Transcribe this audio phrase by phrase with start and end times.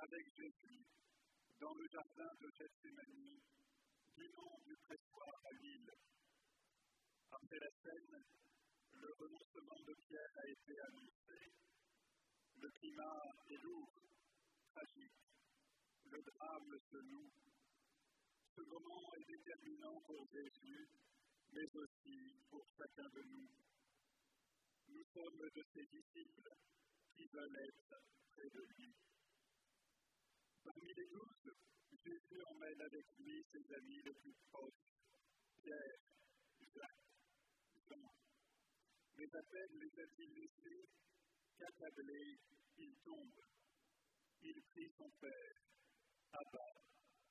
[0.00, 0.80] avec Jésus
[1.60, 3.36] dans le jardin de Gethsemane
[4.16, 5.92] du nom du pressoir à l'île.
[7.30, 8.24] Après la scène,
[8.92, 11.38] le renoncement de Pierre a été annoncé.
[12.56, 13.92] Le climat est lourd,
[14.72, 15.20] tragique.
[16.04, 17.32] Le drame se noue.
[18.56, 20.88] Ce moment est déterminant pour Jésus,
[21.52, 23.48] mais aussi pour chacun de nous.
[24.88, 26.52] Nous sommes de ses disciples
[27.14, 28.00] qui veulent être
[28.32, 28.94] près de lui.
[30.62, 31.56] Parmi les douze,
[32.04, 32.82] Jésus emmène
[33.18, 34.84] lui ses amis les plus proches,
[35.62, 36.00] Pierre,
[36.60, 37.06] Jacques,
[37.88, 38.10] Jean.
[39.16, 40.88] Mais à peine les a-t-il laissés?
[41.58, 42.38] Qu'accablés,
[42.78, 43.40] il tombe.
[44.42, 45.56] Il prie son Père,
[46.32, 46.68] Abba,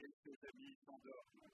[0.00, 1.52] et ses amis s'endorment.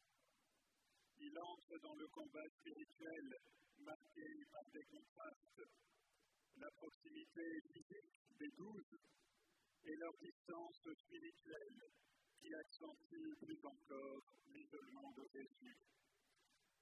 [1.18, 3.36] Il entre dans le combat spirituel
[3.78, 5.62] marqué par des contrastes,
[6.56, 8.98] la proximité physique des douze
[9.84, 11.80] et leur distance spirituelle
[12.40, 15.76] qui accentue plus encore l'isolement de Jésus.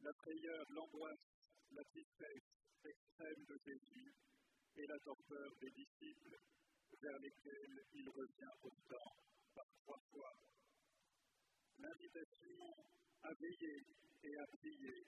[0.00, 1.26] La frayeur, l'angoisse,
[1.72, 2.50] la tristesse
[2.84, 4.12] extrême de Jésus
[4.76, 6.36] et la torpeur des disciples
[7.00, 9.10] vers lesquels il revient pourtant
[9.54, 10.34] par trois fois.
[11.78, 12.68] L'invitation
[13.22, 13.80] à veiller
[14.22, 14.98] et à prier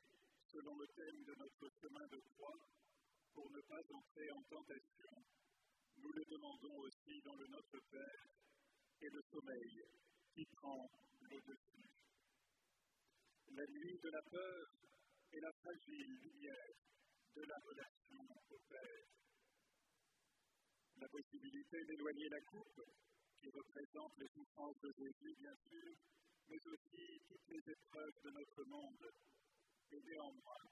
[0.53, 2.61] selon le thème de notre chemin de croix
[3.35, 5.25] pour ne pas entrer en tentation
[5.99, 8.29] nous le demandons aussi dans le Notre Père
[9.01, 9.83] et le sommeil
[13.57, 14.69] La nuit de la peur
[15.33, 16.77] est la fragile lumière
[17.37, 18.21] de la relation
[18.51, 19.09] au Père.
[21.01, 22.85] La possibilité d'éloigner la coupe,
[23.41, 25.97] qui représente les souffrances de Jésus, bien sûr,
[26.49, 29.09] mais aussi toutes les épreuves de notre monde,
[29.91, 30.69] et néanmoins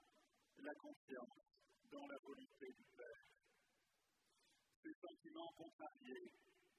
[0.61, 1.41] la confiance
[1.89, 3.25] dans la volonté du Père
[4.85, 6.29] ces sentiments contrariés,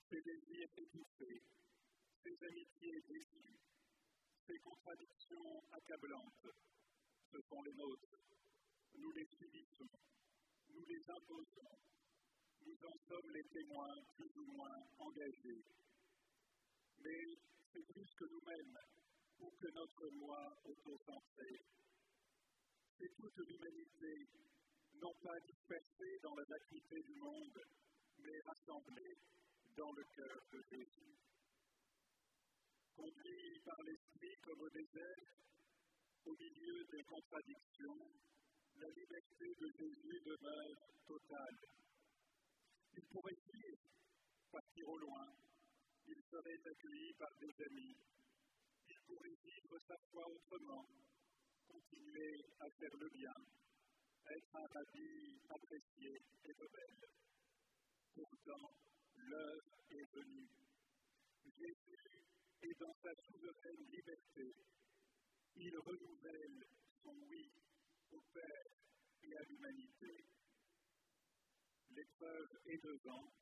[0.08, 1.42] ces désirs étouffés,
[4.46, 6.46] ces contradictions accablantes,
[7.32, 8.16] ce sont les nôtres.
[8.94, 9.90] Nous les subissons,
[10.70, 11.78] nous les imposons,
[12.64, 15.64] nous en sommes les témoins plus ou moins engagés.
[17.02, 17.24] Mais
[17.72, 18.78] c'est plus que nous-mêmes
[19.40, 21.60] ou que notre moi auto-centré.
[22.98, 24.14] C'est toute l'humanité,
[24.94, 27.60] non pas dispersée dans la vacuité du monde,
[28.18, 29.18] mais rassemblés
[29.76, 31.35] dans le cœur de Jésus.
[33.66, 35.26] Par l'Esprit comme au désert,
[36.24, 37.98] au milieu des contradictions,
[38.78, 41.58] la liberté de Jésus demeure totale.
[42.94, 43.78] Il pourrait fuir,
[44.52, 45.26] partir au loin,
[46.06, 47.96] il serait accueilli par des amis,
[48.86, 50.86] il pourrait vivre sa foi autrement,
[51.66, 53.34] continuer à faire le bien,
[54.30, 57.02] être un rabbi apprécié et rebelle.
[58.14, 58.70] Pourtant,
[59.16, 60.48] l'heure est venue.
[61.46, 62.26] Jésus
[62.62, 64.54] est dans sa souveraine liberté.
[65.56, 66.66] Il renouvelle
[67.02, 67.50] son oui
[68.12, 68.70] au Père
[69.22, 70.14] et à l'humanité.
[72.06, 73.32] L'épreuve est devant,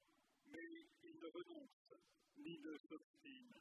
[0.46, 1.92] mais il ne renonce
[2.38, 3.52] ni ne s'obstine.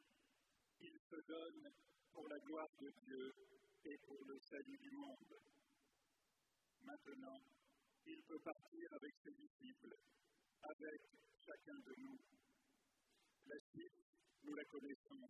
[0.80, 1.72] Il se donne
[2.12, 3.32] pour la gloire de Dieu
[3.84, 5.36] et pour le salut du monde.
[6.82, 7.40] Maintenant,
[8.06, 9.94] il peut partir avec ses disciples
[10.62, 11.00] avec
[11.44, 12.18] chacun de nous.
[13.46, 14.00] La suite,
[14.42, 15.28] nous la connaissons.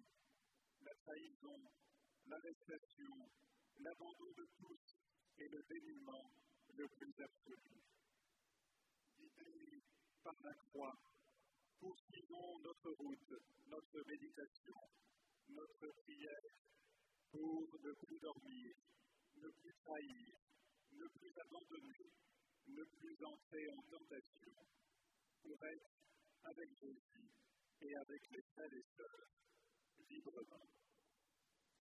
[0.83, 1.61] La trahison,
[2.27, 3.31] l'arrestation,
[3.79, 4.97] l'abandon de tous
[5.39, 6.31] et le dénuement
[6.77, 7.83] le plus absolu.
[10.23, 10.95] Par la croix,
[11.81, 13.35] poursuivons notre route,
[13.67, 14.81] notre méditation,
[15.49, 16.55] notre prière
[17.31, 18.75] pour ne plus dormir,
[19.37, 20.35] ne plus trahir,
[20.93, 22.11] ne plus abandonner,
[22.69, 24.55] ne plus entrer en tentation
[25.43, 25.91] pour être
[26.45, 27.31] avec Jésus
[27.83, 29.29] et avec les frères et sœurs
[30.09, 30.69] librement.